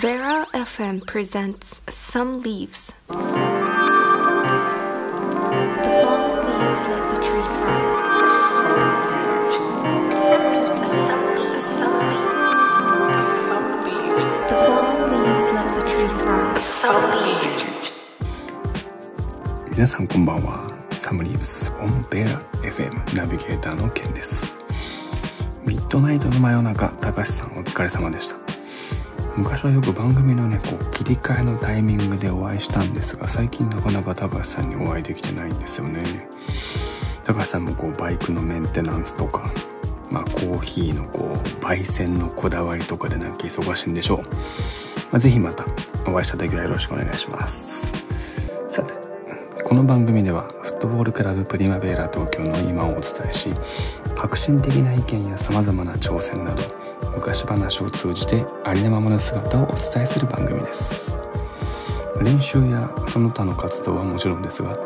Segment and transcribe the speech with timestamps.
[0.00, 2.94] Vera FM presents Some Leaves.
[3.08, 3.14] The
[6.02, 8.30] fallen leaves let the tree thrive.
[8.30, 8.76] Some
[9.08, 9.58] leaves.
[10.28, 11.64] Some leaves.
[11.64, 13.28] Some leaves.
[13.46, 14.28] Some leaves.
[14.50, 16.60] The fallen leaves let the tree thrive.
[16.60, 18.12] Some leaves.
[19.70, 22.26] 皆さんこんばんはサムリーブスオンベア
[22.62, 24.58] FM ナビゲーターのケンです
[25.64, 28.45] ミッドナイトの真夜中高橋さんお疲れ様でした
[29.36, 36.02] 昔はよく番組のねこう切り替えのタイミングでお会いしたんですが最近なかなか高橋さんにお会いできてないんですよね。
[37.24, 39.52] 高橋さんもこうバイクのメンテナンスとか
[40.10, 44.18] まあコーヒーのこう焙煎のこだわりとかでなんか忙しいんでしょう、
[45.12, 45.64] まあ、また
[46.10, 48.05] お会いした時はよろしくお願いします。
[49.66, 53.52] この番組ではフットボールクラブプリマベーラ東京の今をお伝えし
[54.14, 56.62] 革新的な意見やさまざまな挑戦など
[57.16, 61.18] 昔話を通じてありのままの姿をお伝えする番組です。
[62.22, 64.76] 練習やその他の活動はもちろんですが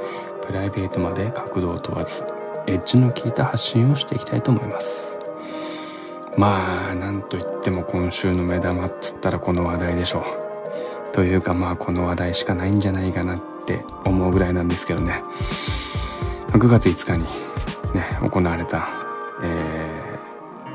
[0.46, 2.24] プライベートまで角度を問わず
[2.66, 5.18] エッジの効いた発信をしていきたいと思います。
[6.38, 10.39] まあなんといっても今週の目玉っつったらこの話題でしょう。
[11.12, 15.22] というかまあこの話題しかないんじゃないかなって思うぐらいなんですけどね。
[16.52, 17.24] 9月5日に
[17.94, 18.88] ね行われた、
[19.42, 20.18] え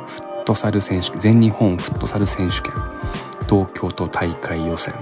[0.06, 2.74] ー、フットサル選手権全日本フットサル選手権
[3.50, 4.94] 東京都大会予選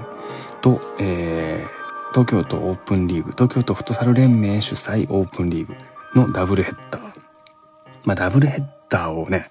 [0.61, 5.75] と、えー、東京都オープンリーグ東京都フットサル連盟主催オープンリーグ
[6.15, 7.03] のダブルヘッダー。
[8.03, 9.47] まあダブルヘッダーをね、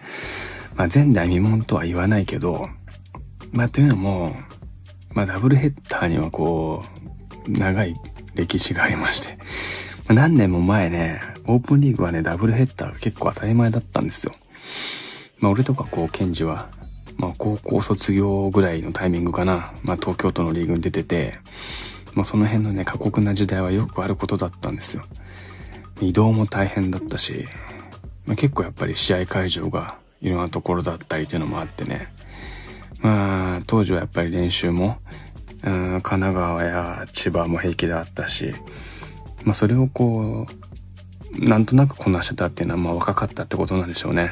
[0.76, 2.66] まあ、前代未聞とは言わないけど
[3.52, 4.34] まあというのも
[5.14, 6.84] まあ、ダブルヘッダーにはこ
[7.46, 7.94] う、長い
[8.34, 9.38] 歴史がありまして、
[10.12, 14.32] 何年も前ね、オープンリーグはね、ダブルヘッダーが結構当たり前だったんですよ。
[15.38, 16.70] まあ、俺とかこう、ケンジは、
[17.18, 21.38] まあ、高校卒業ぐらいのタイミングかな、まあ、東京都のリーグに出てて、
[22.14, 25.02] まあ、その辺のね、過酷な時代はよくあることだったんですよ。
[26.00, 27.46] 移動も大変だったし、
[28.26, 32.08] まあ、結構やっぱり試合会場がいろんなところだったりっていうのもあってね、
[33.02, 34.98] まあ、当時はやっぱり練習も、
[35.64, 38.52] うん、神奈川や千葉も平気であったし、
[39.44, 40.46] まあそれをこ
[41.38, 44.30] う、なんとなくこなしてたっていうのはまあ若かったってことなんでしょうね。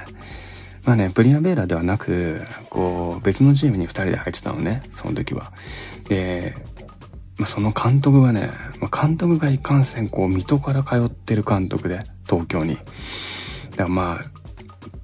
[0.85, 5.53] まあね、プリマベーラではなく、こう、別のチームに二人で入ってたのね、その時は。
[6.09, 6.55] で、
[7.39, 12.77] まあ、その監督がね、まあ、監督がいかんせんこう、水戸から通ってる監督で、東京に。
[12.77, 14.40] だからまあ、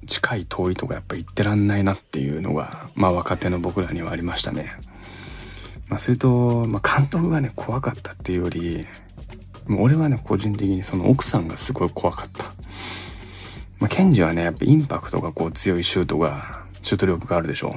[0.07, 4.71] 近い遠いとかやっぱ行ってらんないなっていうのが、まあ若手の僕らにはありましたね。
[5.87, 8.85] まあそれと、まあ監督がね、怖かったっていうより、
[9.67, 12.45] もう俺はね、個人的にその奥さんがすごい怖かった。
[13.79, 17.71] まあケンジはね、やっぱインパクトがこう強いシュートが、シュート力があるでしょ。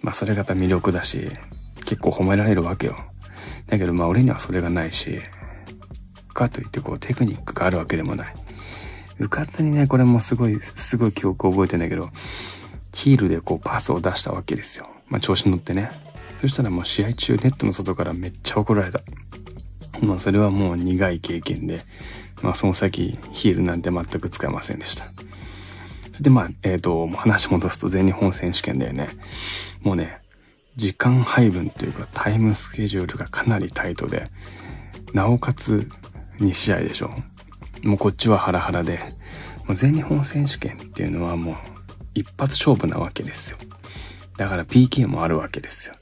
[0.00, 1.28] まあそれがやっぱ魅力だし、
[1.84, 2.96] 結構褒められるわけよ。
[3.66, 5.20] だけどまあ俺にはそれがないし、
[6.32, 8.34] かといってこうテクニックがあるわけでもない。
[9.18, 12.10] うかつにね、これもすごい、すごい記憶覚えてんだけど、
[12.94, 14.86] ヒールでこうパスを出したわけですよ。
[15.08, 15.90] まあ調子に乗ってね。
[16.40, 19.00] そしたらもう試合中ネットの外からめっちゃ怒られた。
[20.02, 21.80] まあそれはもう苦い経験で、
[22.42, 25.06] まあその先ヒールなんて全く使えませんでした。
[26.12, 29.08] それでまあ、えっ、ー、と、話戻すと全日本選手権だよね。
[29.82, 30.20] もうね、
[30.74, 34.24] 時間配分というかタイムスケジュールがかなりタイトで、
[35.12, 35.88] なおかつ
[36.38, 37.10] 2試合でしょ。
[37.84, 38.98] もうこっちはハラハラで、
[39.66, 41.54] もう全日本選手権っていうのはもう
[42.14, 43.58] 一発勝負なわけですよ。
[44.36, 45.94] だから PK もあるわけですよ。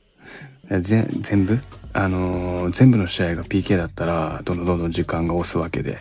[0.81, 1.07] 全
[1.45, 1.61] 部？
[1.93, 5.99] あのー、全部の試合が PK だったら、どんどんどんどん時間が押すわけで。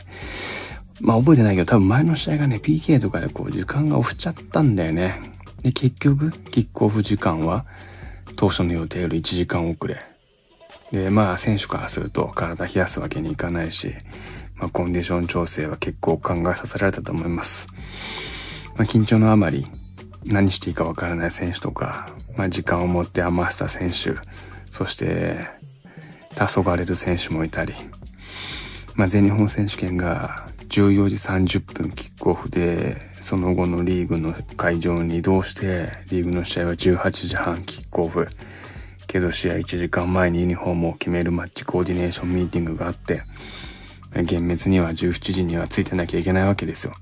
[1.02, 5.22] まあ覚えてないけど、多分前の試合がね、PK とかでこう時間が押しちゃったんだよね。
[5.64, 7.66] で、結局、キックオフ時間は、
[8.36, 10.00] 当初の予定より1時間遅れ。
[10.92, 13.96] で、まあ選手からすると体冷やすわけにいかないし、
[14.58, 17.68] まあ、コンディション調整は結構考えさせられたと思います。
[18.76, 19.66] まあ、緊張のあまり
[20.26, 24.16] 何していいかわからない選手とか、まあ、時間を持って余した選手、
[24.72, 25.48] そして
[26.32, 27.74] 黄昏る選手もいたり、
[28.96, 31.16] まあ、全日本選手権が14時
[31.58, 38.28] 30分キックオフで、その後のリーグの会場に移動して、リーグの試合は18時半キックオフ。
[39.08, 43.22] けど試合1時間前にユニフォームを決めるマッチコーディネーションミーティングがあって、
[44.24, 46.94] 厳密には17時にはついてなきゃいけないわけですよ。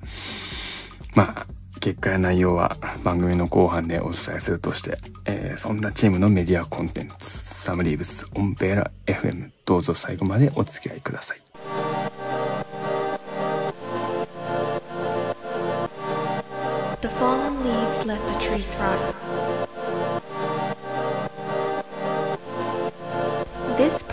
[1.15, 1.45] まあ、
[1.80, 11.44] 結果や内容は番組の後半でお伝えするとして、えー、そんなチームのメディアコンテンツ、サムリーブスオンベーラ FM、どうぞ最後までお付き合いください。
[17.01, 19.62] The fallen leaves let the tree thrive.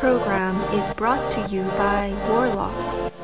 [0.01, 3.11] Program is brought to you by Warlocks.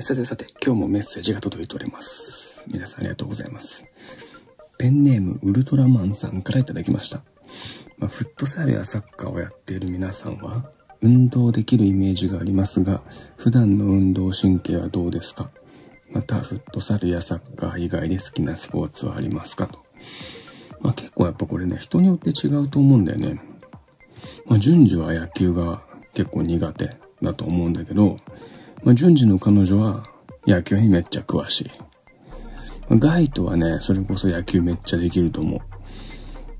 [0.00, 2.64] さてさて、今日もメッセージが届いております。
[2.70, 3.86] 皆さんありがとうございます。
[4.78, 7.22] ペンネームウルトラマンさんからいただきました。
[7.98, 10.70] まあ、フットサルやサッカーをやっている皆さんは、
[11.00, 13.02] 運動できるイメージがありますが、
[13.36, 15.50] 普段の運動神経はどうですか？
[16.10, 19.66] また、フットサルやサッカー以外で好きなスポーツはありますか？
[19.66, 19.85] と。
[20.80, 23.40] まあ、結構やっぱこれね、人によって違うと思うんだよね。
[24.46, 25.82] まあ、順次は野球が
[26.14, 26.90] 結構苦手
[27.22, 28.16] だと思うんだけど、
[28.84, 30.02] まあ、順次の彼女は
[30.46, 31.70] 野球にめっちゃ詳しい。
[32.88, 35.60] まあガイトはね、それこそ野球めっちゃできると思う。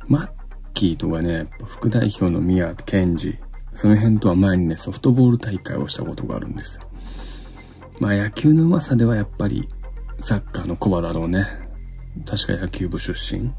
[0.08, 0.28] マッ
[0.74, 3.38] キーとかね、副代表の宮健二、
[3.74, 6.82] その辺とは前にね、ソフトボール大会をしたことがあるんですよ。
[8.00, 9.68] まあ野球の上手さではやっぱり
[10.20, 11.46] サッカーのコバだろうね。
[12.24, 13.52] 確か野球部出身。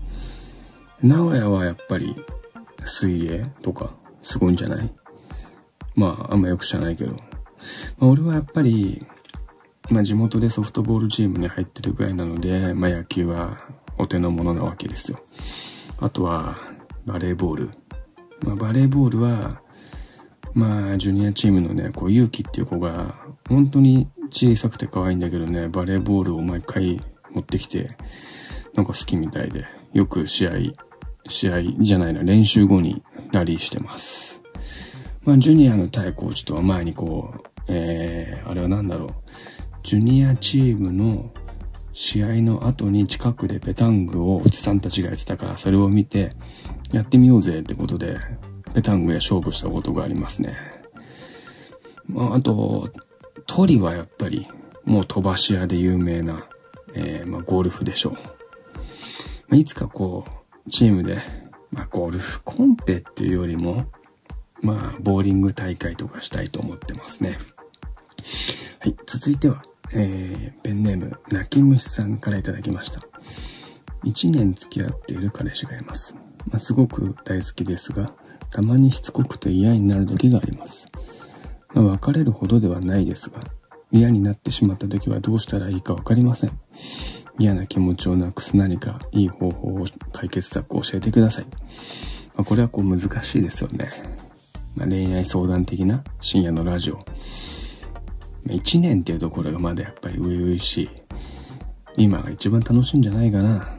[1.02, 2.16] 名古屋はやっぱり
[2.84, 4.92] 水泳とかすごいんじゃない？
[5.96, 7.12] まああんまよく知らないけど。
[7.12, 9.06] まあ、俺はやっぱり、
[9.90, 13.58] まあ地元でソフトボールチームに入ってるぐらいなので、まあ野球は
[13.98, 15.20] お手の物なわけですよ。
[16.00, 16.56] あとは
[17.06, 17.70] バレーボール。
[18.42, 19.62] まあバレーボールは、
[20.54, 23.16] まあジュニアチームのね、こう勇気っていう子が
[23.48, 27.00] 本当に小さくて可愛いんだけどね、バレーボールを毎回
[27.32, 27.98] 持ってきて、
[28.78, 30.52] なんか好きみたいで、よく試合、
[31.28, 33.02] 試合じゃないな、練習後に
[33.32, 34.44] ラリーしてます。
[35.24, 39.10] まあ、ジュニアの対コーチとは前にこう、えー、あれは何だろう。
[39.82, 41.32] ジュニアチームの
[41.92, 46.30] 試合の後に近くでペタングをおじさんたちがやってたから、それを見て、
[46.92, 48.16] やってみようぜってことで、
[48.76, 50.56] ペタングで勝負したことがありますね。
[52.08, 52.92] まあ、あと、
[53.48, 54.48] トリはやっぱり、
[54.86, 56.48] もう飛ばし屋で有名な、
[56.94, 58.37] えー、まあ、ゴルフでしょう。
[59.48, 61.20] ま、いつかこう、チームで、
[61.72, 63.86] まあ、ゴルフコンペっていうよりも、
[64.62, 67.38] まあ、ボーリング大会とかしたいと思ってますね。
[68.80, 69.62] はい、続いては、
[69.94, 73.02] えー、ペンネーム、泣き虫さんからいただきました。
[74.04, 76.16] 1年付き合っている彼氏がいます。
[76.50, 78.08] まあ、すごく大好きですが、
[78.50, 80.88] たまにしつこくて嫌になる時があります。
[81.74, 83.40] まあ、別れるほどではないですが、
[83.92, 86.60] 嫌になってしまった時はどうしたらいいかわかりません。
[87.40, 91.46] 嫌な気持ちをなくす何かいい方法を解決策を教えてください。
[92.36, 93.90] まあ、これはこう難しいですよね。
[94.76, 97.00] まあ、恋愛相談的な深夜のラジオ。
[98.48, 100.90] 1年っていうところがまだやっぱり初々しい。
[101.98, 103.78] 今が一番楽しいんじゃないかな。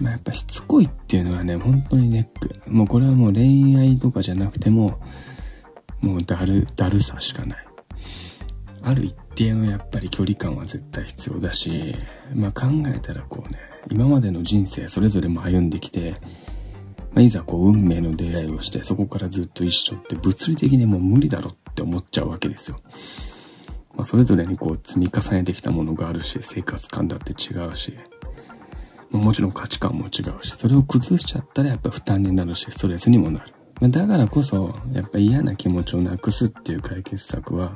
[0.00, 2.50] まあ、やっぱしつこいっていうのはね、本当にネック。
[2.70, 5.00] もうこれはもう恋愛とかじゃなくても、
[6.02, 7.67] もうだる、だるさしかない。
[8.82, 11.94] ある一定のやっぱり距離感は絶対必要だし、
[12.34, 13.58] まあ考えたらこうね、
[13.90, 16.14] 今までの人生それぞれも歩んできて、
[17.12, 22.76] まあ、いざこう運命の出会いをしてそこからずっと一緒って物理的にもう無理だろって思っちゃうわけですよ。
[23.94, 27.98] まあ、それぞれにこう積み重ねてきたものがあるし、生活感だって違うし、
[29.10, 33.52] まあもちろん価値観も違うし、それを崩しちゃったらやっぱ負担になるし、ストレスにもなる。
[33.80, 37.74] まだからこそ、やっぱ嫌な気持ちをなくすっていう解決策は、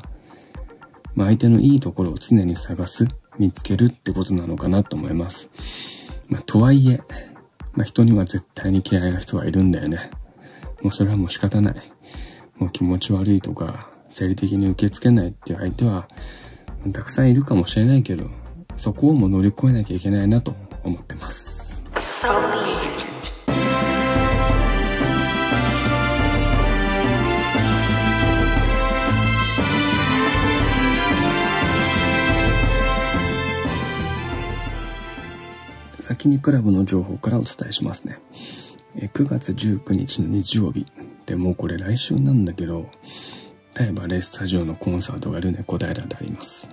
[1.14, 3.06] まあ、相手のいいところを常に探す、
[3.38, 5.50] 見つけるってことなのかなと思います。
[6.28, 7.02] まあ、とはいえ、
[7.74, 10.10] まあ、人には絶対に嫌いな人はいるんだよね。
[10.82, 11.74] もうそれはもう仕方ない。
[12.56, 16.06] もう気持ち悪いとか、生理的に受け付けないっていう相手は、
[16.92, 18.30] たくさんいるかもしれないけど、
[18.76, 21.82] そこをも乗り越えなきゃいけないなと思ってます。
[36.12, 38.18] 先にクラブの情報からお伝えしますね。
[38.96, 40.84] え9月19日の日曜日。
[41.24, 42.90] で、もうこれ来週なんだけど、
[43.72, 46.68] タイバレースタジオのコンサートがルネ小平であります。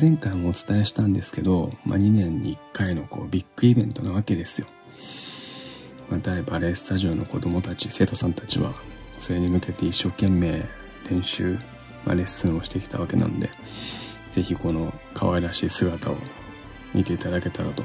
[0.00, 4.68] 前回もお伝えしたんですけど、まあ、2年に1回のこうビッグイベントなわけですよ。
[6.08, 8.72] まあ、タイバレースタジオの子供たち、生徒さんたちは、
[9.18, 10.64] それに向けて一生懸命
[11.10, 11.58] 練習、
[12.04, 13.50] まあ、レッスンをしてきたわけなんで、
[14.30, 16.16] ぜひこの可愛らしい姿を
[16.94, 17.82] 見ていただけたらと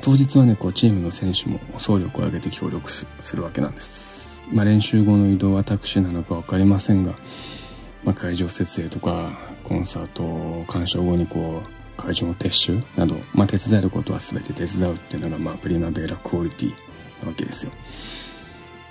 [0.00, 4.42] 当日はね、こう、チームの選手も総力を挙げて協力するわけなんです。
[4.52, 7.14] まあ、練習後の移動はタクシーなのかわかりませんが、
[8.04, 9.32] まあ、会場設営とか、
[9.64, 16.68] コンサート鑑賞後にこう、会場の撤収など、まあ、手伝えることは全て手伝うっていうのが、まあ、プリマベーラクオリティ
[17.22, 17.72] なわけですよ。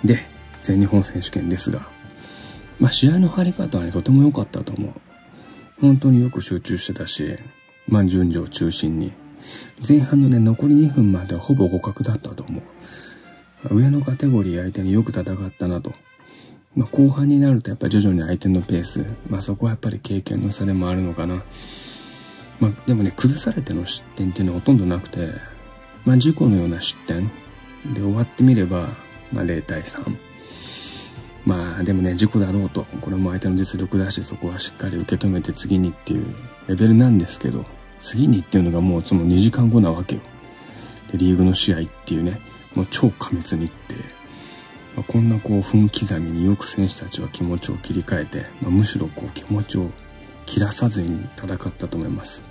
[0.04, 0.18] で、
[0.62, 1.90] 全日本選手権ですが、
[2.80, 4.92] まあ、試合の入り方はね、とても良かったと思う。
[5.82, 7.36] 本当によく集中してたし、
[7.88, 9.14] まあ、順序を中心に、
[9.88, 12.62] 前半のね、残り2分まではほぼ互角だったと思
[13.70, 13.76] う。
[13.76, 15.92] 上のカテゴリー相手によく戦ったなと。
[16.76, 21.44] まあ、後半になるとやっぱ徐々に相手のペース、まあそこはやっぱり経験の差でもあるのかな。
[22.60, 25.32] まあでもね、崩されての失点っていうのはほとんどなくて、
[26.06, 27.28] まあ事故のような失点
[27.94, 28.90] で終わってみれば、
[29.32, 30.16] まあ0対3。
[31.46, 36.26] まあでもね、事故だろうと、これも相手の実力だし、そこはしっかり受け止めて次にっていう
[36.68, 37.64] レベルなんですけど、
[38.00, 40.22] 次にっていうのがもうその2時間後なわけよ。
[41.12, 42.40] で、リーグの試合っていうね、
[42.76, 44.00] もう超過密日程。
[44.96, 49.92] まあ、こんなこう分刻みによく選手たちは気持ちを切り替えて、まあ、むしろこう気持ちを
[50.46, 52.42] 切らさずに戦ったと思います。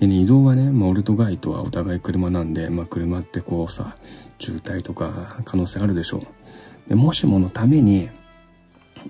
[0.00, 3.94] でね、移動はね、まあ俺とガイとはお互い車なんで、まあ車ってこうさ、
[4.38, 6.88] 渋滞とか可能性あるでしょう。
[6.88, 8.08] で、もしものために、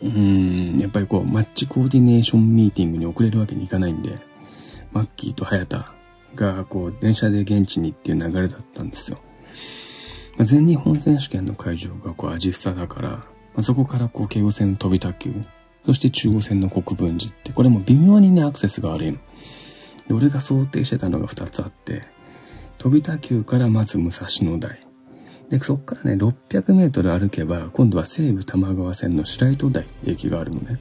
[0.01, 4.15] うーん、やっぱりこう、マッチコーディネーションミーティングに遅れるわけにいかないんで、
[4.93, 5.95] マッキーと早田
[6.35, 9.19] がこう、電車で現地にっていう流れだったんですよ。
[10.37, 13.21] まあ、全日本選手権の会場がこう、アジスタだから、ま
[13.57, 15.35] あ、そこからこう、京王線の飛び卓球、
[15.85, 19.19] そして中央線の国分寺って、これも微妙にね、アクセスが悪いの。
[20.11, 22.03] 俺が想定してたのが2つあって、
[22.79, 24.79] 飛び卓球からまず武蔵野台。
[25.51, 30.79] で、そっからね、600メートル歩けば、今度は西武玉川線の白糸台って駅があるのね。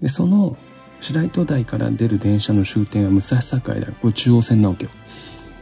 [0.00, 0.56] で、その
[1.02, 3.92] 白糸台から出る電車の終点は武蔵境だ。
[3.92, 4.90] これ中央線なわけよ。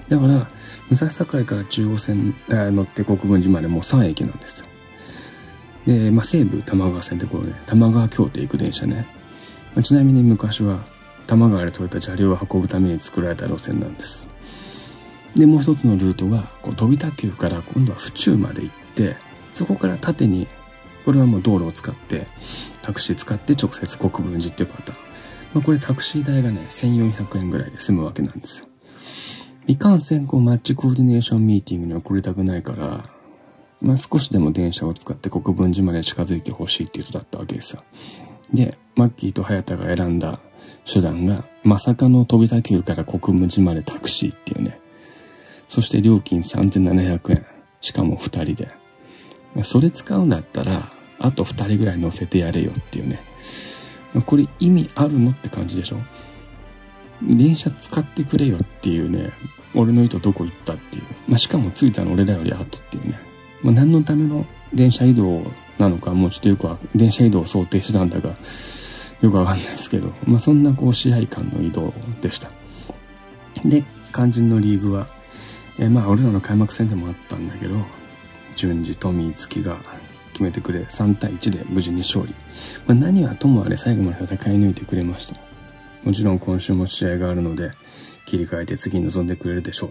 [0.08, 0.48] だから、
[0.90, 4.66] 武蔵境から中央線乗って国分寺までもう3駅なんですよ。
[5.86, 9.06] で、まあ、西武玉川線ってこれね、玉川京都行く電車ね。
[9.74, 10.80] まあ、ちなみに昔は
[11.26, 14.28] 玉川で取れた砂利を運ぶために作られた路線なんです。
[15.36, 19.16] で、もう一つのルートは、こう飛び卓球から今度は府中まで行って、
[19.54, 20.48] そこから縦に、
[21.06, 22.26] これはもう道路を使って、
[22.82, 25.09] タクシー使って直接国分寺っていうパターン。
[25.54, 28.66] まあ、これタクシー代がね、1400円ぐらいで済むわけなんですよ。
[29.66, 33.02] いかんせん、こう、マッチコーディネーションミーティングに遅れたくないから、
[33.80, 37.80] まあ、少しでも電車を使って国分寺まで近づいてほしいっていう人だったわけですよ。
[38.52, 40.38] で、マッキーと早田が選んだ
[40.84, 44.78] 手段が、まさかの飛び卓球から国分寺までタクシーっていうね。
[45.68, 47.46] そして料金3700円。
[47.80, 48.68] しかも2人で。
[49.62, 53.22] それ使うんだったら、あと2人ぐらい乗せてやれよっていうね。
[54.26, 55.98] これ意味あるのって感じでしょ？
[57.22, 59.32] 電車使ってくれよっていうね、
[59.74, 61.04] 俺の意図どこ行ったっていう。
[61.28, 63.20] まあ、しかも着いたの俺らより後っていうね。
[63.62, 65.42] まあ、何のための電車移動
[65.78, 68.34] なのかもうちょっとよくは、電車移動を想定してたんだが、
[69.20, 72.50] よくわかんないですけど、まあ、そんなこう試合間の移動でした。
[73.64, 75.06] で、肝心のリーグは、
[75.78, 77.74] えまあ俺らの開幕戦でもあったんだけど、
[78.56, 79.76] 順次、トミー、月が
[80.32, 82.34] 決めてくれ、3対1で無事に勝利。
[82.86, 85.40] まあ、何はともあれ最後まで戦い抜いてくれました。
[86.04, 87.70] もちろん今週も試合があるので、
[88.26, 89.90] 切り替えて次に臨んでくれるでしょう。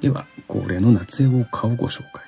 [0.00, 2.24] では、恒例の夏江を顔ご紹介。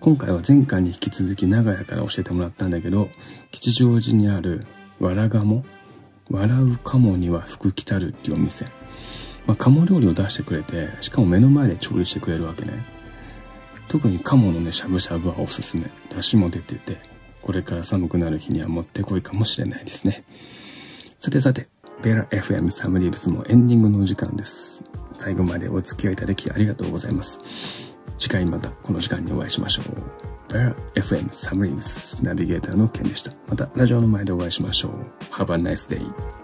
[0.00, 3.08] 今回は前回に引き続き長屋から教えてもらったんだけど、
[3.50, 4.60] 吉祥寺にある
[5.00, 5.64] わらがも
[6.30, 8.64] 笑う鴨には福来たるっていうお店。
[9.46, 12.93] まあ、鴨料理を出してくれて、しかも目の前で調理してくれるわけね。
[13.88, 15.90] 特に鴨のね、しゃぶしゃぶはおすすめ。
[16.14, 16.98] 出汁も出てて、
[17.42, 20.24] これから寒くなる日にはもってこいかもしれないですね。
[21.20, 21.68] さてさて、
[22.02, 24.82] ベラ FM サムリーブスもエンディングのお時間です。
[25.16, 27.38] 最後までお付き合いいただきありがとうございます。
[28.18, 30.52] 次回またこの時間にお会いしましょう。
[30.52, 33.32] ベラ FM サムリーブスナビゲーターのケンでした。
[33.48, 34.92] またラジオの前でお会いしましょう。
[35.32, 36.43] Have a nice day.